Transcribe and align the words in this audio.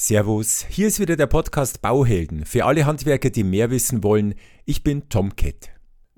Servus, 0.00 0.64
hier 0.70 0.86
ist 0.86 1.00
wieder 1.00 1.16
der 1.16 1.26
Podcast 1.26 1.82
Bauhelden 1.82 2.44
für 2.44 2.66
alle 2.66 2.86
Handwerker, 2.86 3.30
die 3.30 3.42
mehr 3.42 3.72
wissen 3.72 4.04
wollen. 4.04 4.36
Ich 4.64 4.84
bin 4.84 5.08
Tom 5.08 5.34
Kett. 5.34 5.70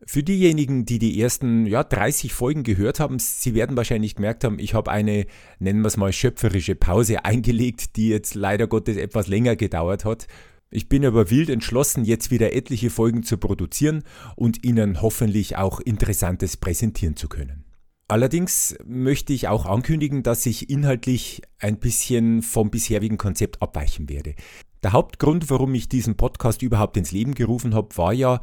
Für 0.05 0.23
diejenigen, 0.23 0.85
die 0.85 0.99
die 0.99 1.19
ersten 1.19 1.65
ja, 1.65 1.83
30 1.83 2.35
Folgen 2.35 2.63
gehört 2.63 3.01
haben, 3.01 3.19
Sie 3.19 3.55
werden 3.55 3.79
wahrscheinlich 3.79 4.17
gemerkt 4.17 4.45
haben, 4.45 4.59
ich 4.59 4.75
habe 4.75 4.91
eine, 4.91 5.25
nennen 5.61 5.81
wir 5.81 5.89
es 5.89 5.97
mal, 5.97 6.13
schöpferische 6.13 6.75
Pause 6.75 7.25
eingelegt, 7.25 7.97
die 7.97 8.11
jetzt 8.11 8.35
leider 8.35 8.67
Gottes 8.67 8.99
etwas 8.99 9.29
länger 9.29 9.57
gedauert 9.57 10.05
hat. 10.05 10.27
Ich 10.71 10.91
bin 10.91 11.03
aber 11.07 11.31
wild 11.31 11.49
entschlossen, 11.49 12.05
jetzt 12.05 12.31
wieder 12.31 12.53
etliche 12.53 12.91
Folgen 12.91 13.23
zu 13.23 13.39
produzieren 13.39 14.03
und 14.37 14.63
Ihnen 14.63 15.01
hoffentlich 15.01 15.57
auch 15.57 15.81
Interessantes 15.81 16.59
präsentieren 16.59 17.17
zu 17.17 17.31
können. 17.31 17.60
Allerdings 18.11 18.77
möchte 18.85 19.33
ich 19.33 19.47
auch 19.47 19.67
ankündigen, 19.67 20.25
dass 20.25 20.45
ich 20.45 20.69
inhaltlich 20.69 21.43
ein 21.61 21.79
bisschen 21.79 22.43
vom 22.43 22.69
bisherigen 22.69 23.19
Konzept 23.19 23.63
abweichen 23.63 24.09
werde. 24.09 24.35
Der 24.83 24.93
Hauptgrund, 24.93 25.49
warum 25.49 25.73
ich 25.77 25.89
diesen 25.89 26.17
Podcast 26.17 26.63
überhaupt 26.63 26.97
ins 26.97 27.13
Leben 27.13 27.35
gerufen 27.35 27.73
habe, 27.73 27.97
war 27.97 28.13
ja, 28.13 28.41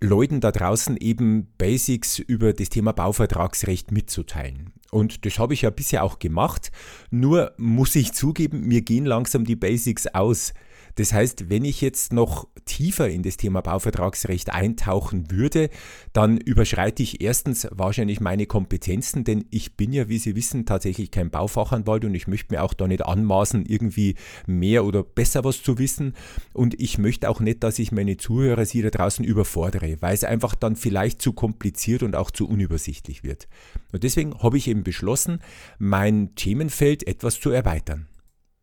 Leuten 0.00 0.40
da 0.40 0.50
draußen 0.50 0.96
eben 0.96 1.46
Basics 1.56 2.18
über 2.18 2.52
das 2.52 2.68
Thema 2.68 2.92
Bauvertragsrecht 2.92 3.92
mitzuteilen. 3.92 4.72
Und 4.90 5.24
das 5.24 5.38
habe 5.38 5.54
ich 5.54 5.62
ja 5.62 5.70
bisher 5.70 6.02
auch 6.02 6.18
gemacht. 6.18 6.72
Nur 7.12 7.52
muss 7.58 7.94
ich 7.94 8.12
zugeben, 8.12 8.62
mir 8.62 8.82
gehen 8.82 9.06
langsam 9.06 9.44
die 9.44 9.56
Basics 9.56 10.08
aus. 10.08 10.52
Das 10.96 11.12
heißt, 11.12 11.48
wenn 11.48 11.64
ich 11.64 11.80
jetzt 11.80 12.12
noch 12.12 12.48
tiefer 12.66 13.08
in 13.08 13.22
das 13.22 13.38
Thema 13.38 13.62
Bauvertragsrecht 13.62 14.52
eintauchen 14.52 15.30
würde, 15.30 15.70
dann 16.12 16.36
überschreite 16.36 17.02
ich 17.02 17.20
erstens 17.22 17.66
wahrscheinlich 17.70 18.20
meine 18.20 18.46
Kompetenzen, 18.46 19.24
denn 19.24 19.46
ich 19.50 19.76
bin 19.76 19.92
ja, 19.92 20.08
wie 20.08 20.18
Sie 20.18 20.36
wissen, 20.36 20.66
tatsächlich 20.66 21.10
kein 21.10 21.30
Baufachanwalt 21.30 22.04
und 22.04 22.14
ich 22.14 22.26
möchte 22.26 22.54
mir 22.54 22.62
auch 22.62 22.74
da 22.74 22.86
nicht 22.86 23.06
anmaßen, 23.06 23.64
irgendwie 23.64 24.16
mehr 24.46 24.84
oder 24.84 25.02
besser 25.02 25.44
was 25.44 25.62
zu 25.62 25.78
wissen. 25.78 26.14
Und 26.52 26.78
ich 26.80 26.98
möchte 26.98 27.30
auch 27.30 27.40
nicht, 27.40 27.62
dass 27.62 27.78
ich 27.78 27.92
meine 27.92 28.16
Zuhörer, 28.16 28.66
Sie 28.66 28.82
da 28.82 28.90
draußen 28.90 29.24
überfordere, 29.24 29.96
weil 30.00 30.14
es 30.14 30.24
einfach 30.24 30.54
dann 30.54 30.76
vielleicht 30.76 31.22
zu 31.22 31.32
kompliziert 31.32 32.02
und 32.02 32.16
auch 32.16 32.30
zu 32.30 32.48
unübersichtlich 32.48 33.24
wird. 33.24 33.48
Und 33.92 34.02
deswegen 34.02 34.42
habe 34.42 34.58
ich 34.58 34.68
eben 34.68 34.82
beschlossen, 34.82 35.40
mein 35.78 36.34
Themenfeld 36.34 37.06
etwas 37.06 37.40
zu 37.40 37.50
erweitern. 37.50 38.06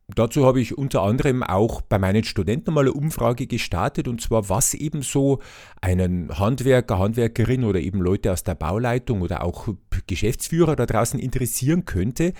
Dazu 0.09 0.45
habe 0.45 0.59
ich 0.59 0.77
unter 0.77 1.01
anderem 1.01 1.43
auch 1.43 1.81
bei 1.81 1.97
meinen 1.97 2.25
Studenten 2.25 2.73
mal 2.73 2.81
eine 2.81 2.93
Umfrage 2.93 3.47
gestartet 3.47 4.09
und 4.09 4.19
zwar, 4.19 4.49
was 4.49 4.73
eben 4.73 5.01
so 5.01 5.39
einen 5.79 6.37
Handwerker, 6.37 6.99
Handwerkerin 6.99 7.63
oder 7.63 7.79
eben 7.79 8.01
Leute 8.01 8.33
aus 8.33 8.43
der 8.43 8.55
Bauleitung 8.55 9.21
oder 9.21 9.43
auch 9.43 9.69
Geschäftsführer 10.07 10.75
da 10.75 10.85
draußen 10.85 11.19
interessieren 11.19 11.85
könnte. 11.85 12.33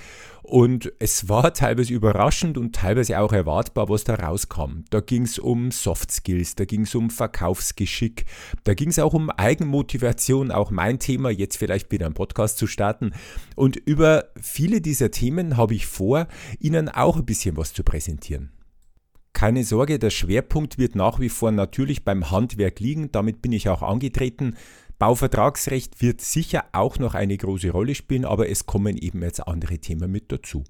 Und 0.44 0.92
es 1.00 1.30
war 1.30 1.54
teilweise 1.54 1.94
überraschend 1.94 2.58
und 2.58 2.76
teilweise 2.76 3.20
auch 3.20 3.32
erwartbar, 3.32 3.88
was 3.88 4.04
da 4.04 4.16
rauskam. 4.16 4.84
Da 4.90 5.00
ging 5.00 5.24
es 5.24 5.40
um 5.40 5.72
Soft 5.72 6.12
Skills, 6.12 6.56
da 6.56 6.66
ging 6.66 6.82
es 6.82 6.94
um 6.96 7.10
Verkaufsgeschick, 7.10 8.26
da 8.66 8.74
ging 8.74 8.90
es 8.90 9.00
auch 9.00 9.14
um 9.14 9.30
Eigenmotivation, 9.30 10.52
auch 10.52 10.70
mein 10.70 11.00
Thema, 11.00 11.30
jetzt 11.32 11.56
vielleicht 11.56 11.92
wieder 11.92 12.08
einen 12.08 12.14
Podcast 12.14 12.58
zu 12.58 12.68
starten. 12.68 13.14
Und 13.56 13.78
über 13.78 14.26
viele 14.40 14.82
dieser 14.82 15.12
Themen 15.12 15.56
habe 15.56 15.76
ich 15.76 15.88
vor, 15.88 16.28
Ihnen 16.60 16.90
auch 16.90 17.16
ein 17.16 17.26
bisschen 17.26 17.53
was 17.58 17.74
zu 17.74 17.84
präsentieren. 17.84 18.52
Keine 19.34 19.64
Sorge, 19.64 19.98
der 19.98 20.12
Schwerpunkt 20.12 20.78
wird 20.78 20.96
nach 20.96 21.20
wie 21.20 21.30
vor 21.30 21.52
natürlich 21.52 22.06
beim 22.06 22.30
Handwerk 22.30 22.80
liegen, 22.80 23.12
damit 23.12 23.42
bin 23.42 23.52
ich 23.52 23.68
auch 23.68 23.82
angetreten. 23.82 24.56
Bauvertragsrecht 25.00 26.02
wird 26.02 26.22
sicher 26.22 26.66
auch 26.72 27.00
noch 27.00 27.16
eine 27.16 27.36
große 27.36 27.72
Rolle 27.72 27.96
spielen, 27.96 28.26
aber 28.26 28.50
es 28.50 28.66
kommen 28.68 28.96
eben 28.96 29.22
jetzt 29.22 29.48
andere 29.48 29.80
Themen 29.80 30.12
mit 30.12 30.32
dazu. 30.32 30.64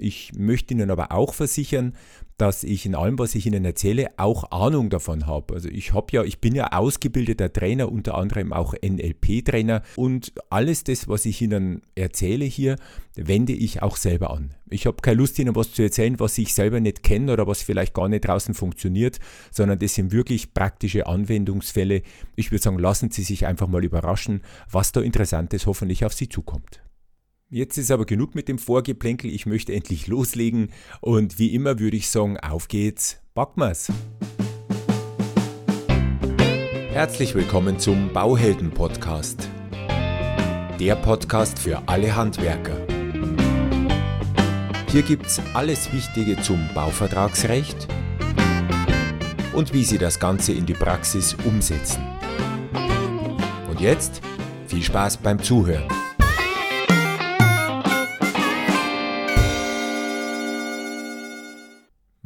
Ich 0.00 0.32
möchte 0.34 0.74
Ihnen 0.74 0.90
aber 0.90 1.10
auch 1.10 1.34
versichern, 1.34 1.94
dass 2.36 2.62
ich 2.62 2.86
in 2.86 2.94
allem, 2.94 3.18
was 3.18 3.34
ich 3.34 3.46
Ihnen 3.46 3.64
erzähle, 3.64 4.10
auch 4.16 4.52
Ahnung 4.52 4.90
davon 4.90 5.26
habe. 5.26 5.54
Also 5.54 5.68
ich 5.68 5.92
habe 5.92 6.06
ja, 6.12 6.22
ich 6.22 6.40
bin 6.40 6.54
ja 6.54 6.68
ausgebildeter 6.72 7.52
Trainer, 7.52 7.90
unter 7.90 8.14
anderem 8.14 8.52
auch 8.52 8.74
NLP-Trainer 8.80 9.82
und 9.96 10.32
alles 10.48 10.84
das, 10.84 11.08
was 11.08 11.26
ich 11.26 11.42
Ihnen 11.42 11.82
erzähle 11.96 12.44
hier, 12.44 12.76
wende 13.16 13.52
ich 13.52 13.82
auch 13.82 13.96
selber 13.96 14.30
an. 14.30 14.54
Ich 14.70 14.86
habe 14.86 14.98
keine 15.02 15.16
Lust, 15.16 15.36
Ihnen 15.40 15.56
was 15.56 15.72
zu 15.72 15.82
erzählen, 15.82 16.20
was 16.20 16.38
ich 16.38 16.54
selber 16.54 16.78
nicht 16.78 17.02
kenne 17.02 17.32
oder 17.32 17.48
was 17.48 17.62
vielleicht 17.62 17.92
gar 17.92 18.08
nicht 18.08 18.24
draußen 18.24 18.54
funktioniert, 18.54 19.18
sondern 19.50 19.80
das 19.80 19.96
sind 19.96 20.12
wirklich 20.12 20.54
praktische 20.54 21.08
Anwendungsfälle. 21.08 22.02
Ich 22.36 22.52
würde 22.52 22.62
sagen, 22.62 22.78
lassen 22.78 23.10
Sie 23.10 23.24
sich 23.24 23.46
einfach 23.46 23.66
mal 23.66 23.84
überraschen, 23.84 24.42
was 24.70 24.92
da 24.92 25.00
Interessantes 25.00 25.66
hoffentlich 25.66 26.04
auf 26.04 26.12
Sie 26.12 26.28
zukommt. 26.28 26.82
Jetzt 27.50 27.78
ist 27.78 27.90
aber 27.90 28.04
genug 28.04 28.34
mit 28.34 28.46
dem 28.46 28.58
Vorgeplänkel, 28.58 29.32
ich 29.32 29.46
möchte 29.46 29.72
endlich 29.72 30.06
loslegen 30.06 30.70
und 31.00 31.38
wie 31.38 31.54
immer 31.54 31.78
würde 31.78 31.96
ich 31.96 32.10
sagen, 32.10 32.38
auf 32.38 32.68
geht's, 32.68 33.22
packen 33.32 33.62
wir's. 33.62 33.90
Herzlich 36.90 37.34
willkommen 37.34 37.78
zum 37.78 38.12
Bauhelden 38.12 38.70
Podcast. 38.70 39.48
Der 40.78 40.94
Podcast 40.96 41.58
für 41.58 41.82
alle 41.88 42.14
Handwerker. 42.14 42.86
Hier 44.90 45.02
gibt's 45.02 45.40
alles 45.54 45.90
Wichtige 45.90 46.38
zum 46.42 46.68
Bauvertragsrecht 46.74 47.88
und 49.54 49.72
wie 49.72 49.84
Sie 49.84 49.96
das 49.96 50.20
Ganze 50.20 50.52
in 50.52 50.66
die 50.66 50.74
Praxis 50.74 51.34
umsetzen. 51.46 52.04
Und 53.70 53.80
jetzt 53.80 54.20
viel 54.66 54.82
Spaß 54.82 55.16
beim 55.16 55.42
Zuhören. 55.42 55.88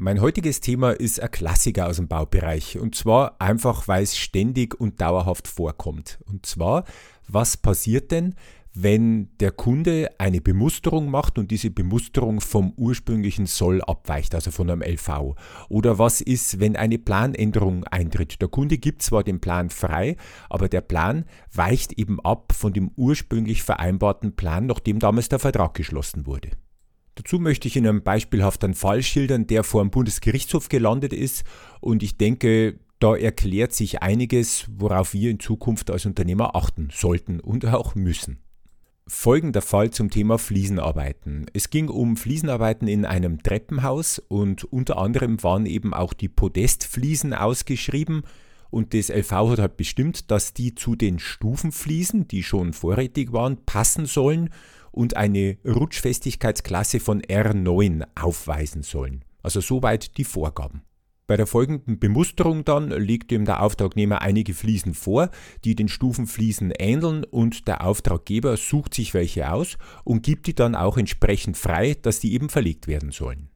Mein 0.04 0.20
heutiges 0.20 0.58
Thema 0.58 0.90
ist 0.90 1.20
ein 1.20 1.30
Klassiker 1.30 1.86
aus 1.86 1.94
dem 1.94 2.08
Baubereich 2.08 2.76
und 2.76 2.96
zwar 2.96 3.40
einfach, 3.40 3.86
weil 3.86 4.02
es 4.02 4.18
ständig 4.18 4.74
und 4.74 5.00
dauerhaft 5.00 5.46
vorkommt. 5.46 6.18
Und 6.26 6.44
zwar, 6.44 6.82
was 7.28 7.56
passiert 7.56 8.10
denn, 8.10 8.34
wenn 8.74 9.28
der 9.38 9.52
Kunde 9.52 10.10
eine 10.18 10.40
Bemusterung 10.40 11.08
macht 11.08 11.38
und 11.38 11.52
diese 11.52 11.70
Bemusterung 11.70 12.40
vom 12.40 12.72
ursprünglichen 12.72 13.46
Soll 13.46 13.80
abweicht, 13.80 14.34
also 14.34 14.50
von 14.50 14.68
einem 14.70 14.82
LV? 14.82 15.36
Oder 15.68 16.00
was 16.00 16.20
ist, 16.20 16.58
wenn 16.58 16.74
eine 16.74 16.98
Planänderung 16.98 17.84
eintritt? 17.84 18.42
Der 18.42 18.48
Kunde 18.48 18.78
gibt 18.78 19.02
zwar 19.02 19.22
den 19.22 19.40
Plan 19.40 19.70
frei, 19.70 20.16
aber 20.50 20.68
der 20.68 20.80
Plan 20.80 21.26
weicht 21.54 21.92
eben 21.92 22.18
ab 22.18 22.54
von 22.56 22.72
dem 22.72 22.90
ursprünglich 22.96 23.62
vereinbarten 23.62 24.34
Plan, 24.34 24.66
nachdem 24.66 24.98
damals 24.98 25.28
der 25.28 25.38
Vertrag 25.38 25.74
geschlossen 25.74 26.26
wurde. 26.26 26.50
Dazu 27.14 27.38
möchte 27.38 27.68
ich 27.68 27.76
Ihnen 27.76 28.02
einen 28.64 28.74
Fall 28.74 29.02
schildern, 29.02 29.46
der 29.46 29.64
vor 29.64 29.82
dem 29.82 29.90
Bundesgerichtshof 29.90 30.68
gelandet 30.68 31.12
ist 31.12 31.44
und 31.80 32.02
ich 32.02 32.16
denke, 32.16 32.78
da 32.98 33.16
erklärt 33.16 33.72
sich 33.72 34.02
einiges, 34.02 34.66
worauf 34.76 35.12
wir 35.12 35.30
in 35.30 35.40
Zukunft 35.40 35.90
als 35.90 36.06
Unternehmer 36.06 36.54
achten 36.54 36.88
sollten 36.92 37.40
und 37.40 37.66
auch 37.66 37.94
müssen. 37.94 38.38
Folgender 39.08 39.60
Fall 39.60 39.90
zum 39.90 40.10
Thema 40.10 40.38
Fliesenarbeiten. 40.38 41.46
Es 41.52 41.70
ging 41.70 41.88
um 41.88 42.16
Fliesenarbeiten 42.16 42.86
in 42.86 43.04
einem 43.04 43.42
Treppenhaus 43.42 44.20
und 44.20 44.64
unter 44.64 44.96
anderem 44.98 45.42
waren 45.42 45.66
eben 45.66 45.92
auch 45.92 46.12
die 46.12 46.28
Podestfliesen 46.28 47.34
ausgeschrieben 47.34 48.22
und 48.70 48.94
das 48.94 49.10
LV 49.10 49.32
hat 49.32 49.58
halt 49.58 49.76
bestimmt, 49.76 50.30
dass 50.30 50.54
die 50.54 50.74
zu 50.74 50.94
den 50.94 51.18
Stufenfliesen, 51.18 52.26
die 52.26 52.42
schon 52.42 52.72
vorrätig 52.72 53.32
waren, 53.32 53.58
passen 53.66 54.06
sollen 54.06 54.48
und 54.92 55.16
eine 55.16 55.58
Rutschfestigkeitsklasse 55.66 57.00
von 57.00 57.20
R9 57.22 58.06
aufweisen 58.14 58.82
sollen. 58.82 59.24
Also 59.42 59.60
soweit 59.60 60.16
die 60.18 60.24
Vorgaben. 60.24 60.82
Bei 61.26 61.36
der 61.36 61.46
folgenden 61.46 61.98
Bemusterung 61.98 62.64
dann 62.64 62.90
legt 62.90 63.32
ihm 63.32 63.44
der 63.44 63.62
Auftragnehmer 63.62 64.22
einige 64.22 64.54
Fliesen 64.54 64.92
vor, 64.92 65.30
die 65.64 65.74
den 65.74 65.88
Stufenfliesen 65.88 66.72
ähneln 66.78 67.24
und 67.24 67.68
der 67.68 67.86
Auftraggeber 67.86 68.56
sucht 68.56 68.94
sich 68.94 69.14
welche 69.14 69.50
aus 69.50 69.78
und 70.04 70.24
gibt 70.24 70.46
die 70.46 70.54
dann 70.54 70.74
auch 70.74 70.98
entsprechend 70.98 71.56
frei, 71.56 71.96
dass 72.00 72.20
die 72.20 72.34
eben 72.34 72.48
verlegt 72.48 72.86
werden 72.86 73.12
sollen. 73.12 73.51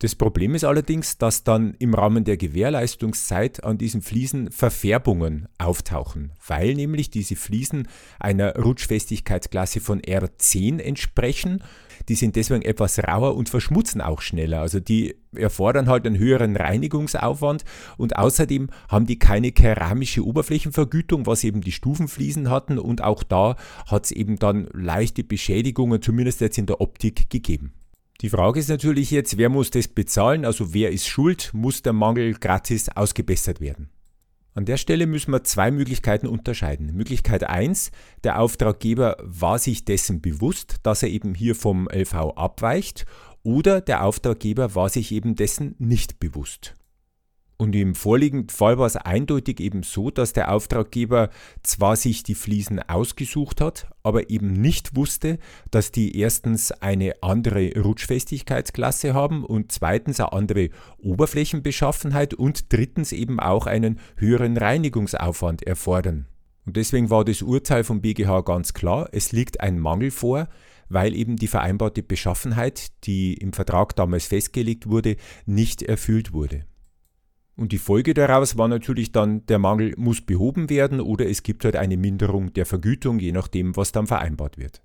Das 0.00 0.14
Problem 0.14 0.54
ist 0.54 0.64
allerdings, 0.64 1.18
dass 1.18 1.44
dann 1.44 1.74
im 1.78 1.92
Rahmen 1.92 2.24
der 2.24 2.38
Gewährleistungszeit 2.38 3.62
an 3.64 3.76
diesen 3.76 4.00
Fliesen 4.00 4.50
Verfärbungen 4.50 5.46
auftauchen, 5.58 6.32
weil 6.46 6.72
nämlich 6.72 7.10
diese 7.10 7.36
Fliesen 7.36 7.86
einer 8.18 8.56
Rutschfestigkeitsklasse 8.56 9.80
von 9.80 10.00
R10 10.00 10.78
entsprechen. 10.78 11.62
Die 12.08 12.14
sind 12.14 12.36
deswegen 12.36 12.62
etwas 12.62 12.98
rauer 12.98 13.36
und 13.36 13.50
verschmutzen 13.50 14.00
auch 14.00 14.22
schneller. 14.22 14.62
Also 14.62 14.80
die 14.80 15.16
erfordern 15.36 15.86
halt 15.86 16.06
einen 16.06 16.16
höheren 16.16 16.56
Reinigungsaufwand 16.56 17.64
und 17.98 18.16
außerdem 18.16 18.70
haben 18.88 19.04
die 19.04 19.18
keine 19.18 19.52
keramische 19.52 20.24
Oberflächenvergütung, 20.24 21.26
was 21.26 21.44
eben 21.44 21.60
die 21.60 21.72
Stufenfliesen 21.72 22.48
hatten 22.48 22.78
und 22.78 23.04
auch 23.04 23.22
da 23.22 23.54
hat 23.86 24.06
es 24.06 24.12
eben 24.12 24.38
dann 24.38 24.66
leichte 24.72 25.24
Beschädigungen, 25.24 26.00
zumindest 26.00 26.40
jetzt 26.40 26.56
in 26.56 26.64
der 26.64 26.80
Optik, 26.80 27.28
gegeben. 27.28 27.74
Die 28.20 28.28
Frage 28.28 28.60
ist 28.60 28.68
natürlich 28.68 29.10
jetzt, 29.10 29.38
wer 29.38 29.48
muss 29.48 29.70
das 29.70 29.88
bezahlen? 29.88 30.44
Also 30.44 30.74
wer 30.74 30.90
ist 30.90 31.06
schuld? 31.06 31.50
Muss 31.54 31.80
der 31.80 31.94
Mangel 31.94 32.34
gratis 32.34 32.90
ausgebessert 32.90 33.62
werden? 33.62 33.88
An 34.52 34.66
der 34.66 34.76
Stelle 34.76 35.06
müssen 35.06 35.32
wir 35.32 35.42
zwei 35.44 35.70
Möglichkeiten 35.70 36.26
unterscheiden. 36.26 36.94
Möglichkeit 36.94 37.44
1, 37.44 37.92
der 38.24 38.40
Auftraggeber 38.40 39.16
war 39.22 39.58
sich 39.58 39.86
dessen 39.86 40.20
bewusst, 40.20 40.76
dass 40.82 41.02
er 41.02 41.08
eben 41.08 41.34
hier 41.34 41.54
vom 41.54 41.88
LV 41.88 42.14
abweicht 42.36 43.06
oder 43.42 43.80
der 43.80 44.04
Auftraggeber 44.04 44.74
war 44.74 44.90
sich 44.90 45.12
eben 45.12 45.34
dessen 45.34 45.76
nicht 45.78 46.20
bewusst. 46.20 46.74
Und 47.60 47.76
im 47.76 47.94
vorliegenden 47.94 48.48
Fall 48.48 48.78
war 48.78 48.86
es 48.86 48.96
eindeutig 48.96 49.60
eben 49.60 49.82
so, 49.82 50.10
dass 50.10 50.32
der 50.32 50.50
Auftraggeber 50.50 51.28
zwar 51.62 51.94
sich 51.94 52.22
die 52.22 52.34
Fliesen 52.34 52.80
ausgesucht 52.80 53.60
hat, 53.60 53.86
aber 54.02 54.30
eben 54.30 54.54
nicht 54.54 54.96
wusste, 54.96 55.38
dass 55.70 55.92
die 55.92 56.16
erstens 56.16 56.72
eine 56.72 57.22
andere 57.22 57.78
Rutschfestigkeitsklasse 57.78 59.12
haben 59.12 59.44
und 59.44 59.72
zweitens 59.72 60.20
eine 60.20 60.32
andere 60.32 60.70
Oberflächenbeschaffenheit 61.02 62.32
und 62.32 62.72
drittens 62.72 63.12
eben 63.12 63.38
auch 63.38 63.66
einen 63.66 64.00
höheren 64.16 64.56
Reinigungsaufwand 64.56 65.62
erfordern. 65.66 66.24
Und 66.64 66.78
deswegen 66.78 67.10
war 67.10 67.26
das 67.26 67.42
Urteil 67.42 67.84
vom 67.84 68.00
BGH 68.00 68.40
ganz 68.40 68.72
klar, 68.72 69.10
es 69.12 69.32
liegt 69.32 69.60
ein 69.60 69.78
Mangel 69.78 70.10
vor, 70.10 70.48
weil 70.88 71.14
eben 71.14 71.36
die 71.36 71.46
vereinbarte 71.46 72.02
Beschaffenheit, 72.02 72.86
die 73.04 73.34
im 73.34 73.52
Vertrag 73.52 73.94
damals 73.96 74.24
festgelegt 74.24 74.88
wurde, 74.88 75.16
nicht 75.44 75.82
erfüllt 75.82 76.32
wurde. 76.32 76.64
Und 77.60 77.72
die 77.72 77.78
Folge 77.78 78.14
daraus 78.14 78.56
war 78.56 78.68
natürlich 78.68 79.12
dann, 79.12 79.44
der 79.44 79.58
Mangel 79.58 79.92
muss 79.98 80.22
behoben 80.22 80.70
werden 80.70 80.98
oder 80.98 81.28
es 81.28 81.42
gibt 81.42 81.66
halt 81.66 81.76
eine 81.76 81.98
Minderung 81.98 82.54
der 82.54 82.64
Vergütung, 82.64 83.18
je 83.18 83.32
nachdem, 83.32 83.76
was 83.76 83.92
dann 83.92 84.06
vereinbart 84.06 84.56
wird. 84.56 84.80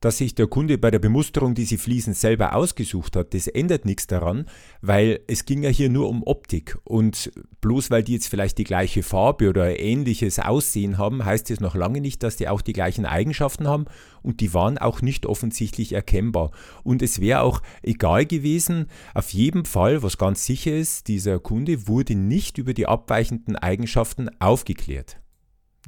Dass 0.00 0.16
sich 0.16 0.34
der 0.34 0.46
Kunde 0.46 0.78
bei 0.78 0.90
der 0.90 0.98
Bemusterung 0.98 1.54
diese 1.54 1.76
Fliesen 1.76 2.14
selber 2.14 2.54
ausgesucht 2.54 3.16
hat, 3.16 3.34
das 3.34 3.46
ändert 3.46 3.84
nichts 3.84 4.06
daran, 4.06 4.46
weil 4.80 5.20
es 5.26 5.44
ging 5.44 5.62
ja 5.62 5.68
hier 5.68 5.90
nur 5.90 6.08
um 6.08 6.22
Optik. 6.22 6.78
Und 6.84 7.30
bloß 7.60 7.90
weil 7.90 8.02
die 8.02 8.14
jetzt 8.14 8.28
vielleicht 8.28 8.56
die 8.56 8.64
gleiche 8.64 9.02
Farbe 9.02 9.50
oder 9.50 9.78
ähnliches 9.78 10.38
Aussehen 10.38 10.96
haben, 10.96 11.22
heißt 11.22 11.50
es 11.50 11.60
noch 11.60 11.74
lange 11.74 12.00
nicht, 12.00 12.22
dass 12.22 12.36
die 12.36 12.48
auch 12.48 12.62
die 12.62 12.72
gleichen 12.72 13.04
Eigenschaften 13.04 13.68
haben 13.68 13.84
und 14.22 14.40
die 14.40 14.54
waren 14.54 14.78
auch 14.78 15.02
nicht 15.02 15.26
offensichtlich 15.26 15.92
erkennbar. 15.92 16.50
Und 16.82 17.02
es 17.02 17.20
wäre 17.20 17.42
auch 17.42 17.60
egal 17.82 18.24
gewesen, 18.24 18.86
auf 19.12 19.30
jeden 19.34 19.66
Fall, 19.66 20.02
was 20.02 20.16
ganz 20.16 20.46
sicher 20.46 20.72
ist, 20.72 21.08
dieser 21.08 21.38
Kunde 21.38 21.88
wurde 21.88 22.14
nicht 22.14 22.56
über 22.56 22.72
die 22.72 22.86
abweichenden 22.86 23.56
Eigenschaften 23.56 24.30
aufgeklärt. 24.40 25.19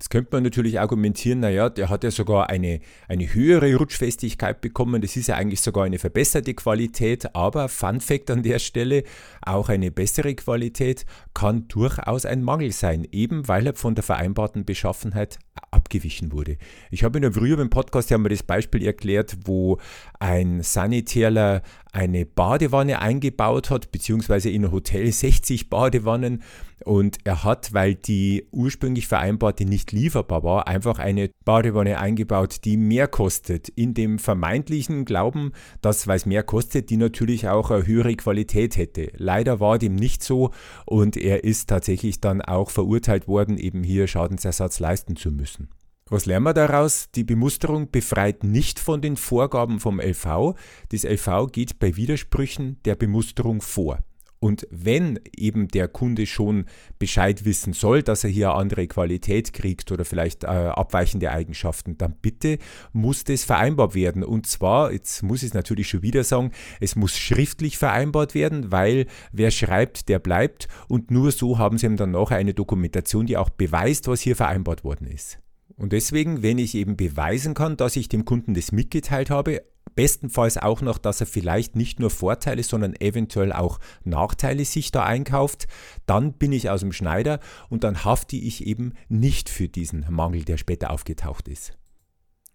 Jetzt 0.03 0.11
könnte 0.11 0.31
man 0.33 0.43
natürlich 0.43 0.81
argumentieren, 0.81 1.39
naja, 1.39 1.71
der 1.71 1.89
hat 1.89 2.03
ja 2.03 2.11
sogar 2.11 2.51
eine, 2.51 2.81
eine 3.07 3.33
höhere 3.33 3.73
Rutschfestigkeit 3.77 4.61
bekommen, 4.61 5.01
das 5.01 5.15
ist 5.15 5.29
ja 5.29 5.37
eigentlich 5.37 5.61
sogar 5.61 5.85
eine 5.85 6.01
verbesserte 6.01 6.55
Qualität, 6.55 7.37
aber 7.37 7.69
Fun 7.69 8.01
Fact 8.01 8.29
an 8.33 8.43
der 8.43 8.59
Stelle, 8.59 9.05
auch 9.43 9.69
eine 9.69 9.93
bessere 9.93 10.35
Qualität 10.35 11.07
kann 11.35 11.69
durchaus 11.69 12.27
ein 12.27 12.43
Mangel 12.43 12.73
sein, 12.73 13.07
eben 13.13 13.47
weil 13.47 13.65
er 13.65 13.75
von 13.75 13.95
der 13.95 14.03
vereinbarten 14.03 14.65
Beschaffenheit 14.65 15.39
abgewichen 15.71 16.33
wurde. 16.33 16.57
Ich 16.91 17.05
habe 17.05 17.19
in 17.19 17.23
der 17.23 17.33
früheren 17.33 17.71
Podcast 17.71 18.11
ja 18.11 18.19
mal 18.19 18.29
das 18.29 18.43
Beispiel 18.43 18.85
erklärt, 18.85 19.37
wo 19.45 19.79
ein 20.19 20.65
Sanitärler 20.65 21.63
eine 21.93 22.25
Badewanne 22.25 23.01
eingebaut 23.01 23.71
hat, 23.71 23.93
beziehungsweise 23.93 24.51
in 24.51 24.65
einem 24.65 24.73
Hotel 24.73 25.13
60 25.13 25.69
Badewannen 25.69 26.43
und 26.85 27.19
er 27.25 27.45
hat, 27.45 27.73
weil 27.73 27.95
die 27.95 28.49
ursprünglich 28.51 29.07
vereinbarte 29.07 29.65
nicht 29.65 29.93
lieferbar 29.93 30.43
war, 30.43 30.67
einfach 30.67 30.99
eine 30.99 31.31
Badewanne 31.45 31.99
eingebaut, 31.99 32.65
die 32.65 32.77
mehr 32.77 33.09
kostet, 33.09 33.69
in 33.69 33.95
dem 33.95 34.19
vermeintlichen 34.19 35.05
Glauben, 35.05 35.53
dass, 35.81 36.07
weil 36.07 36.17
es 36.17 36.27
mehr 36.27 36.43
kostet, 36.43 36.91
die 36.91 36.97
natürlich 36.97 37.49
auch 37.49 37.71
eine 37.71 37.87
höhere 37.87 38.15
Qualität 38.17 38.77
hätte. 38.77 39.13
Leider 39.17 39.61
war 39.61 39.79
dem 39.79 39.95
nicht 39.95 40.25
so 40.25 40.51
und 40.87 41.17
er 41.17 41.45
ist 41.45 41.69
tatsächlich 41.69 42.21
dann 42.21 42.41
auch 42.41 42.71
verurteilt 42.71 43.29
worden, 43.29 43.59
eben 43.59 43.85
hier 43.85 44.07
Schadensersatz 44.07 44.81
leisten 44.81 45.17
zu 45.17 45.31
müssen. 45.31 45.69
Was 46.09 46.27
lernen 46.27 46.45
wir 46.45 46.55
daraus? 46.55 47.11
Die 47.15 47.25
Bemusterung 47.25 47.91
befreit 47.91 48.45
nicht 48.45 48.79
von 48.79 49.01
den 49.01 49.17
Vorgaben 49.17 49.81
vom 49.81 50.01
LV. 50.01 50.55
Das 50.91 51.05
LV 51.05 51.51
geht 51.53 51.79
bei 51.79 51.97
Widersprüchen 51.97 52.79
der 52.85 52.97
Bemusterung 52.97 53.61
vor. 53.61 53.99
Und 54.43 54.67
wenn 54.73 55.21
eben 55.37 55.69
der 55.69 55.87
Kunde 55.87 56.27
schon 56.27 56.67
Bescheid 56.99 57.45
wissen 57.45 57.75
soll, 57.75 58.03
dass 58.03 58.25
er 58.25 58.31
hier 58.31 58.55
andere 58.55 58.89
Qualität 58.89 59.53
kriegt 59.53 59.93
oder 59.93 60.05
vielleicht 60.05 60.43
äh, 60.43 60.49
abweichende 60.49 61.31
Eigenschaften, 61.31 61.97
dann 61.97 62.17
bitte 62.21 62.59
muss 62.93 63.23
das 63.23 63.45
vereinbart 63.45 63.95
werden. 63.95 64.25
Und 64.25 64.49
zwar, 64.49 64.93
jetzt 64.93 65.23
muss 65.23 65.45
ich 65.45 65.51
es 65.51 65.55
natürlich 65.55 65.89
schon 65.89 66.03
wieder 66.03 66.25
sagen, 66.25 66.51
es 66.81 66.97
muss 66.97 67.17
schriftlich 67.17 67.79
vereinbart 67.79 68.35
werden, 68.35 68.73
weil 68.73 69.07
wer 69.31 69.53
schreibt, 69.53 70.09
der 70.09 70.19
bleibt. 70.19 70.67
Und 70.89 71.13
nur 71.13 71.31
so 71.31 71.59
haben 71.59 71.79
Sie 71.79 71.95
dann 71.95 72.11
nachher 72.11 72.39
eine 72.39 72.53
Dokumentation, 72.53 73.27
die 73.27 73.37
auch 73.37 73.49
beweist, 73.49 74.09
was 74.09 74.23
hier 74.23 74.35
vereinbart 74.35 74.83
worden 74.83 75.07
ist. 75.07 75.39
Und 75.77 75.93
deswegen, 75.93 76.43
wenn 76.43 76.59
ich 76.59 76.75
eben 76.75 76.97
beweisen 76.97 77.55
kann, 77.55 77.77
dass 77.77 77.97
ich 77.97 78.09
dem 78.09 78.25
Kunden 78.25 78.55
das 78.55 78.73
mitgeteilt 78.73 79.31
habe, 79.31 79.63
bestenfalls 79.95 80.57
auch 80.57 80.81
noch, 80.81 80.99
dass 80.99 81.21
er 81.21 81.27
vielleicht 81.27 81.77
nicht 81.77 82.01
nur 82.01 82.11
Vorteile, 82.11 82.63
sondern 82.63 82.95
eventuell 82.95 83.53
auch 83.53 83.79
Nachteile 84.05 84.65
sich 84.65 84.91
da 84.91 85.05
einkauft, 85.05 85.67
dann 86.07 86.35
bin 86.35 86.53
ich 86.53 86.71
aus 86.71 86.81
dem 86.81 86.93
Schneider 86.93 87.41
und 87.69 87.85
dann 87.85 88.05
hafte 88.05 88.37
ich 88.37 88.67
eben 88.67 88.95
nicht 89.09 89.49
für 89.49 89.69
diesen 89.69 90.07
Mangel, 90.09 90.45
der 90.45 90.57
später 90.57 90.91
aufgetaucht 90.91 91.49
ist. 91.49 91.77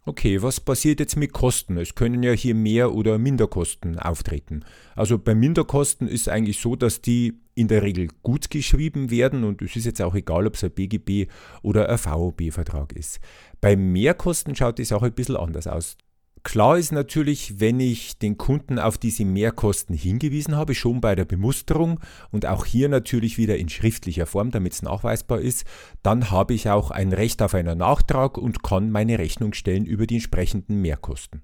Okay, 0.06 0.42
was 0.42 0.62
passiert 0.62 1.02
jetzt 1.02 1.18
mit 1.18 1.34
Kosten? 1.34 1.78
Es 1.78 1.94
können 1.94 2.24
ja 2.24 2.32
hier 2.32 2.56
mehr 2.56 2.94
oder 2.94 3.18
Minderkosten 3.18 4.00
auftreten. 4.00 4.64
Also 4.96 5.18
bei 5.20 5.36
Minderkosten 5.36 6.08
ist 6.08 6.30
eigentlich 6.30 6.62
so, 6.62 6.78
dass 6.78 7.02
die 7.02 7.42
in 7.58 7.68
der 7.68 7.82
Regel 7.82 8.08
gut 8.22 8.52
geschrieben 8.52 9.10
werden 9.10 9.44
und 9.44 9.62
es 9.64 9.76
ist 9.76 9.86
jetzt 9.86 10.02
auch 10.02 10.14
egal, 10.14 10.46
ob 10.46 10.54
es 10.54 10.64
ein 10.64 10.72
BGB 10.72 11.28
oder 11.64 11.90
ein 11.90 11.98
VOB-Vertrag 11.98 12.94
ist. 12.94 13.20
Bei 13.62 13.76
Mehrkosten 13.76 14.56
schaut 14.56 14.78
die 14.78 14.86
Sache 14.86 15.08
ein 15.08 15.14
bisschen 15.14 15.38
anders 15.38 15.66
aus. 15.66 15.98
Klar 16.44 16.78
ist 16.78 16.92
natürlich, 16.92 17.60
wenn 17.60 17.80
ich 17.80 18.20
den 18.20 18.38
Kunden 18.38 18.78
auf 18.78 18.98
diese 19.00 19.26
Mehrkosten 19.26 19.96
hingewiesen 19.96 20.56
habe, 20.56 20.76
schon 20.76 21.02
bei 21.02 21.16
der 21.16 21.26
Bemusterung 21.26 22.00
und 22.32 22.46
auch 22.46 22.64
hier 22.64 22.90
natürlich 22.90 23.38
wieder 23.40 23.58
in 23.58 23.70
schriftlicher 23.70 24.28
Form, 24.28 24.52
damit 24.52 24.74
es 24.74 24.84
nachweisbar 24.84 25.40
ist, 25.40 25.66
dann 26.04 26.30
habe 26.30 26.54
ich 26.54 26.70
auch 26.70 26.92
ein 26.92 27.12
Recht 27.12 27.42
auf 27.42 27.56
einen 27.56 27.80
Nachtrag 27.80 28.38
und 28.38 28.62
kann 28.62 28.92
meine 28.92 29.18
Rechnung 29.18 29.54
stellen 29.54 29.86
über 29.86 30.06
die 30.06 30.16
entsprechenden 30.16 30.80
Mehrkosten. 30.80 31.42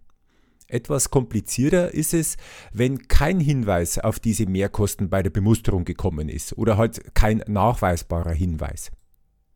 Etwas 0.73 1.11
komplizierter 1.11 1.93
ist 1.93 2.13
es, 2.13 2.35
wenn 2.73 3.07
kein 3.07 3.39
Hinweis 3.39 3.99
auf 3.99 4.19
diese 4.19 4.47
Mehrkosten 4.47 5.09
bei 5.09 5.21
der 5.21 5.29
Bemusterung 5.29 5.85
gekommen 5.85 6.29
ist 6.29 6.57
oder 6.57 6.77
halt 6.77 7.13
kein 7.13 7.43
nachweisbarer 7.47 8.33
Hinweis. 8.33 8.91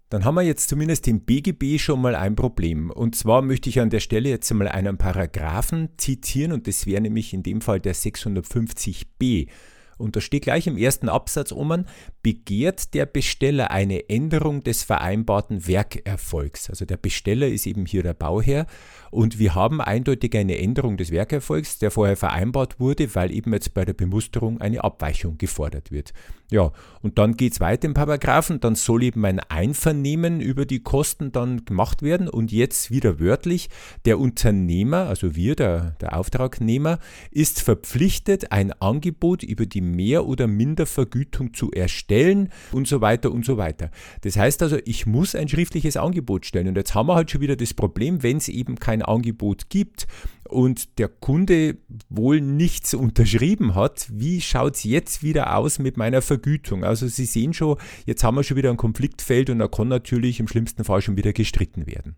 Dann 0.10 0.24
haben 0.24 0.36
wir 0.36 0.44
jetzt 0.44 0.70
zumindest 0.70 1.08
im 1.08 1.22
BGB 1.22 1.80
schon 1.80 2.02
mal 2.02 2.16
ein 2.16 2.36
Problem. 2.36 2.92
Und 2.92 3.16
zwar 3.16 3.42
möchte 3.42 3.70
ich 3.70 3.82
an 3.82 3.90
der 3.90 4.00
Stelle 4.00 4.30
jetzt 4.30 4.54
mal 4.54 4.70
einen 4.70 4.98
Paragraphen 4.98 5.90
zitieren 5.98 6.54
und 6.54 6.68
das 6.68 6.86
wäre 6.86 7.02
nämlich 7.02 7.34
in 7.34 7.44
dem 7.44 7.60
Fall 7.60 7.82
der 7.82 7.94
650b. 7.94 9.50
Und 9.98 10.16
da 10.16 10.22
steht 10.22 10.44
gleich 10.44 10.68
im 10.68 10.78
ersten 10.78 11.10
Absatz 11.10 11.52
um, 11.52 11.86
begehrt 12.22 12.94
der 12.94 13.06
Besteller 13.06 13.72
eine 13.72 14.10
Änderung 14.10 14.64
des 14.64 14.84
vereinbarten 14.84 15.68
Werkerfolgs. 15.68 16.70
Also 16.70 16.86
der 16.86 16.98
Besteller 16.98 17.48
ist 17.48 17.66
eben 17.66 17.86
hier 17.86 18.04
der 18.04 18.14
Bauherr 18.14 18.68
und 19.12 19.40
wir 19.40 19.56
haben 19.56 19.82
eindeutig 19.82 20.36
eine 20.38 20.58
Änderung 20.58 20.98
des 20.98 21.12
Werkerfolgs, 21.12 21.80
der 21.80 21.92
vorher 21.92 22.18
vereinbart 22.18 22.80
wurde, 22.80 23.14
weil 23.16 23.32
eben 23.32 23.54
jetzt 23.54 23.74
bei 23.74 23.86
der 23.86 23.94
Bemusterung 23.94 24.62
eine 24.62 24.84
Abweichung 24.84 25.38
gefordert 25.38 25.92
wird. 25.92 26.14
Ja, 26.50 26.72
und 27.02 27.18
dann 27.18 27.36
geht 27.36 27.54
es 27.54 27.60
weiter 27.60 27.88
im 27.88 27.94
Paragraphen, 27.94 28.62
dann 28.62 28.76
soll 28.76 29.04
eben 29.04 29.26
ein 29.26 29.42
Einvernehmen 29.42 30.40
über 30.40 30.66
die 30.66 30.80
Kosten 30.80 31.34
dann 31.34 31.66
gemacht 31.66 32.04
werden 32.04 32.30
und 32.30 32.54
jetzt 32.54 32.90
wieder 32.90 33.20
wörtlich, 33.20 33.70
der 34.06 34.18
Unternehmer, 34.18 35.08
also 35.08 35.36
wir, 35.36 35.56
der, 35.56 35.98
der 36.00 36.18
Auftragnehmer, 36.18 37.00
ist 37.32 37.62
verpflichtet, 37.62 38.54
ein 38.54 38.72
Angebot 38.82 39.44
über 39.44 39.66
die 39.66 39.82
Mehr- 39.82 40.26
oder 40.26 40.48
Mindervergütung 40.48 41.54
zu 41.54 41.70
erstellen 41.72 42.50
und 42.72 42.88
so 42.88 43.02
weiter 43.02 43.32
und 43.34 43.46
so 43.46 43.58
weiter. 43.58 43.92
Das 44.22 44.38
heißt 44.38 44.64
also, 44.64 44.78
ich 44.86 45.06
muss 45.06 45.36
ein 45.36 45.50
schriftliches 45.50 45.98
Angebot 45.98 46.46
stellen 46.46 46.70
und 46.70 46.78
jetzt 46.78 46.96
haben 46.96 47.10
wir 47.10 47.16
halt 47.16 47.30
schon 47.30 47.42
wieder 47.42 47.58
das 47.58 47.74
Problem, 47.74 48.24
wenn 48.24 48.38
es 48.38 48.48
eben 48.48 48.78
kein 48.78 49.02
Angebot 49.02 49.70
gibt 49.70 50.08
und 50.50 50.98
der 51.00 51.08
Kunde 51.08 51.78
wohl 52.10 52.42
nichts 52.42 52.94
unterschrieben 52.94 53.76
hat, 53.76 54.08
wie 54.12 54.42
schaut 54.42 54.76
es 54.76 54.84
jetzt 54.84 55.24
wieder 55.24 55.56
aus 55.56 55.80
mit 55.80 55.98
meiner 55.98 56.22
Vergütung? 56.22 56.84
Also 56.84 57.08
Sie 57.08 57.26
sehen 57.26 57.54
schon, 57.54 57.78
jetzt 58.06 58.24
haben 58.24 58.36
wir 58.36 58.44
schon 58.44 58.58
wieder 58.58 58.70
ein 58.70 58.78
Konfliktfeld 58.78 59.50
und 59.50 59.60
da 59.60 59.68
kann 59.68 59.88
natürlich 59.88 60.40
im 60.40 60.48
schlimmsten 60.48 60.84
Fall 60.84 61.02
schon 61.02 61.18
wieder 61.18 61.34
gestritten 61.34 61.88
werden. 61.88 62.16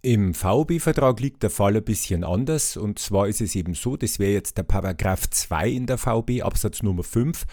Im 0.00 0.32
VB-Vertrag 0.32 1.18
liegt 1.18 1.42
der 1.42 1.50
Fall 1.50 1.76
ein 1.76 1.82
bisschen 1.82 2.22
anders 2.22 2.76
und 2.76 3.00
zwar 3.00 3.26
ist 3.26 3.40
es 3.40 3.56
eben 3.56 3.74
so, 3.74 3.96
das 3.96 4.20
wäre 4.20 4.32
jetzt 4.32 4.56
der 4.56 4.62
Paragraph 4.62 5.28
2 5.28 5.68
in 5.68 5.86
der 5.86 5.98
VB, 5.98 6.42
Absatz 6.42 6.82
Nummer 6.84 7.02
5. 7.02 7.44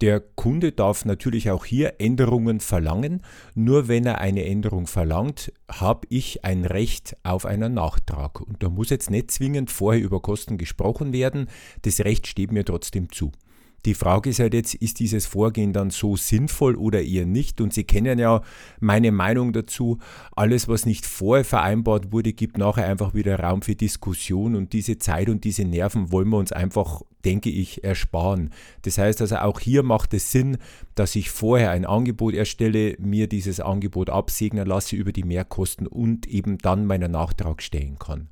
Der 0.00 0.20
Kunde 0.20 0.72
darf 0.72 1.04
natürlich 1.04 1.50
auch 1.50 1.66
hier 1.66 1.96
Änderungen 1.98 2.60
verlangen. 2.60 3.20
Nur 3.54 3.86
wenn 3.86 4.06
er 4.06 4.18
eine 4.18 4.46
Änderung 4.46 4.86
verlangt, 4.86 5.52
habe 5.70 6.06
ich 6.08 6.42
ein 6.42 6.64
Recht 6.64 7.16
auf 7.22 7.44
einen 7.44 7.74
Nachtrag. 7.74 8.40
Und 8.40 8.62
da 8.62 8.70
muss 8.70 8.88
jetzt 8.88 9.10
nicht 9.10 9.30
zwingend 9.30 9.70
vorher 9.70 10.02
über 10.02 10.20
Kosten 10.20 10.56
gesprochen 10.56 11.12
werden. 11.12 11.48
Das 11.82 12.00
Recht 12.00 12.26
steht 12.26 12.50
mir 12.50 12.64
trotzdem 12.64 13.12
zu. 13.12 13.30
Die 13.86 13.94
Frage 13.94 14.30
ist 14.30 14.40
halt 14.40 14.52
jetzt, 14.52 14.74
ist 14.74 15.00
dieses 15.00 15.26
Vorgehen 15.26 15.72
dann 15.72 15.90
so 15.90 16.16
sinnvoll 16.16 16.76
oder 16.76 17.02
eher 17.02 17.24
nicht? 17.24 17.60
Und 17.60 17.72
Sie 17.72 17.84
kennen 17.84 18.18
ja 18.18 18.42
meine 18.78 19.12
Meinung 19.12 19.52
dazu. 19.52 19.98
Alles, 20.36 20.68
was 20.68 20.84
nicht 20.84 21.06
vorher 21.06 21.44
vereinbart 21.44 22.12
wurde, 22.12 22.32
gibt 22.32 22.58
nachher 22.58 22.86
einfach 22.86 23.14
wieder 23.14 23.38
Raum 23.40 23.62
für 23.62 23.74
Diskussion 23.74 24.54
und 24.54 24.72
diese 24.74 24.98
Zeit 24.98 25.30
und 25.30 25.44
diese 25.44 25.64
Nerven 25.64 26.12
wollen 26.12 26.28
wir 26.28 26.36
uns 26.36 26.52
einfach 26.52 27.02
denke 27.24 27.50
ich, 27.50 27.84
ersparen. 27.84 28.50
Das 28.82 28.98
heißt 28.98 29.20
also, 29.20 29.36
auch 29.36 29.60
hier 29.60 29.82
macht 29.82 30.14
es 30.14 30.32
Sinn, 30.32 30.58
dass 30.94 31.16
ich 31.16 31.30
vorher 31.30 31.70
ein 31.70 31.84
Angebot 31.84 32.34
erstelle, 32.34 32.96
mir 32.98 33.26
dieses 33.26 33.60
Angebot 33.60 34.10
absegnen 34.10 34.66
lasse 34.66 34.96
über 34.96 35.12
die 35.12 35.24
Mehrkosten 35.24 35.86
und 35.86 36.26
eben 36.26 36.58
dann 36.58 36.86
meinen 36.86 37.12
Nachtrag 37.12 37.62
stellen 37.62 37.98
kann. 37.98 38.28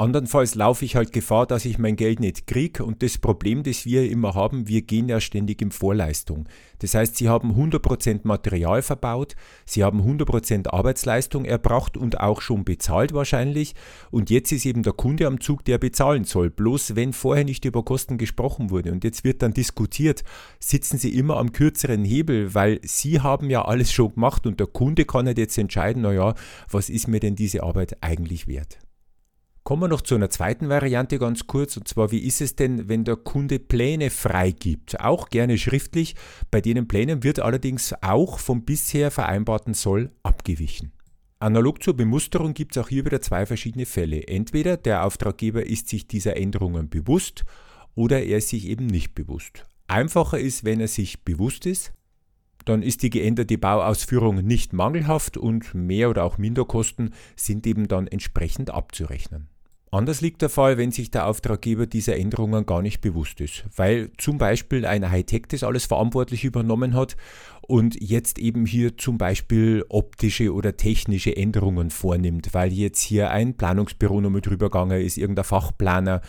Andernfalls 0.00 0.54
laufe 0.54 0.86
ich 0.86 0.96
halt 0.96 1.12
Gefahr, 1.12 1.46
dass 1.46 1.66
ich 1.66 1.78
mein 1.78 1.94
Geld 1.94 2.20
nicht 2.20 2.46
kriege 2.46 2.86
und 2.86 3.02
das 3.02 3.18
Problem, 3.18 3.62
das 3.62 3.84
wir 3.84 4.10
immer 4.10 4.34
haben, 4.34 4.66
wir 4.66 4.80
gehen 4.80 5.10
ja 5.10 5.20
ständig 5.20 5.60
in 5.60 5.72
Vorleistung. 5.72 6.48
Das 6.78 6.94
heißt, 6.94 7.16
Sie 7.16 7.28
haben 7.28 7.52
100% 7.52 8.20
Material 8.22 8.80
verbaut, 8.80 9.36
Sie 9.66 9.84
haben 9.84 10.00
100% 10.00 10.70
Arbeitsleistung 10.70 11.44
erbracht 11.44 11.98
und 11.98 12.18
auch 12.18 12.40
schon 12.40 12.64
bezahlt 12.64 13.12
wahrscheinlich 13.12 13.74
und 14.10 14.30
jetzt 14.30 14.52
ist 14.52 14.64
eben 14.64 14.82
der 14.82 14.94
Kunde 14.94 15.26
am 15.26 15.38
Zug, 15.38 15.66
der 15.66 15.76
bezahlen 15.76 16.24
soll. 16.24 16.48
Bloß 16.48 16.96
wenn 16.96 17.12
vorher 17.12 17.44
nicht 17.44 17.66
über 17.66 17.84
Kosten 17.84 18.16
gesprochen 18.16 18.70
wurde 18.70 18.92
und 18.92 19.04
jetzt 19.04 19.22
wird 19.22 19.42
dann 19.42 19.52
diskutiert, 19.52 20.24
sitzen 20.60 20.96
Sie 20.96 21.10
immer 21.10 21.36
am 21.36 21.52
kürzeren 21.52 22.06
Hebel, 22.06 22.54
weil 22.54 22.80
Sie 22.84 23.20
haben 23.20 23.50
ja 23.50 23.66
alles 23.66 23.92
schon 23.92 24.14
gemacht 24.14 24.46
und 24.46 24.60
der 24.60 24.66
Kunde 24.66 25.04
kann 25.04 25.26
halt 25.26 25.36
jetzt 25.36 25.58
entscheiden, 25.58 26.00
naja, 26.00 26.34
was 26.70 26.88
ist 26.88 27.06
mir 27.06 27.20
denn 27.20 27.36
diese 27.36 27.64
Arbeit 27.64 28.02
eigentlich 28.02 28.48
wert? 28.48 28.78
Kommen 29.62 29.82
wir 29.82 29.88
noch 29.88 30.00
zu 30.00 30.14
einer 30.14 30.30
zweiten 30.30 30.68
Variante 30.68 31.18
ganz 31.18 31.46
kurz, 31.46 31.76
und 31.76 31.86
zwar, 31.86 32.10
wie 32.10 32.20
ist 32.20 32.40
es 32.40 32.56
denn, 32.56 32.88
wenn 32.88 33.04
der 33.04 33.16
Kunde 33.16 33.58
Pläne 33.58 34.10
freigibt? 34.10 35.00
Auch 35.00 35.28
gerne 35.28 35.58
schriftlich. 35.58 36.16
Bei 36.50 36.60
denen 36.60 36.88
Plänen 36.88 37.22
wird 37.22 37.40
allerdings 37.40 37.94
auch 38.02 38.38
vom 38.38 38.64
bisher 38.64 39.10
vereinbarten 39.10 39.74
Soll 39.74 40.10
abgewichen. 40.22 40.92
Analog 41.38 41.82
zur 41.82 41.94
Bemusterung 41.94 42.52
gibt 42.52 42.76
es 42.76 42.82
auch 42.82 42.88
hier 42.88 43.04
wieder 43.04 43.20
zwei 43.20 43.46
verschiedene 43.46 43.86
Fälle. 43.86 44.26
Entweder 44.28 44.76
der 44.76 45.04
Auftraggeber 45.04 45.64
ist 45.64 45.88
sich 45.88 46.06
dieser 46.06 46.36
Änderungen 46.36 46.90
bewusst 46.90 47.44
oder 47.94 48.22
er 48.22 48.38
ist 48.38 48.48
sich 48.48 48.66
eben 48.66 48.86
nicht 48.86 49.14
bewusst. 49.14 49.66
Einfacher 49.86 50.38
ist, 50.38 50.64
wenn 50.64 50.80
er 50.80 50.88
sich 50.88 51.24
bewusst 51.24 51.66
ist, 51.66 51.92
dann 52.64 52.82
ist 52.82 53.02
die 53.02 53.10
geänderte 53.10 53.58
Bauausführung 53.58 54.36
nicht 54.36 54.72
mangelhaft 54.72 55.36
und 55.36 55.74
mehr 55.74 56.10
oder 56.10 56.24
auch 56.24 56.38
Minderkosten 56.38 57.14
sind 57.36 57.66
eben 57.66 57.88
dann 57.88 58.06
entsprechend 58.06 58.70
abzurechnen. 58.70 59.48
Anders 59.92 60.20
liegt 60.20 60.40
der 60.40 60.50
Fall, 60.50 60.78
wenn 60.78 60.92
sich 60.92 61.10
der 61.10 61.26
Auftraggeber 61.26 61.86
dieser 61.86 62.16
Änderungen 62.16 62.64
gar 62.64 62.80
nicht 62.80 63.00
bewusst 63.00 63.40
ist, 63.40 63.64
weil 63.74 64.12
zum 64.18 64.38
Beispiel 64.38 64.86
ein 64.86 65.10
Hightech 65.10 65.46
das 65.48 65.64
alles 65.64 65.84
verantwortlich 65.86 66.44
übernommen 66.44 66.94
hat 66.94 67.16
und 67.62 68.00
jetzt 68.00 68.38
eben 68.38 68.66
hier 68.66 68.96
zum 68.96 69.18
Beispiel 69.18 69.84
optische 69.88 70.54
oder 70.54 70.76
technische 70.76 71.36
Änderungen 71.36 71.90
vornimmt, 71.90 72.54
weil 72.54 72.72
jetzt 72.72 73.00
hier 73.00 73.30
ein 73.30 73.56
Planungsbüro 73.56 74.20
nochmal 74.20 74.42
drüber 74.42 74.66
gegangen 74.66 75.00
ist, 75.00 75.18
irgendein 75.18 75.44
Fachplaner, 75.44 76.20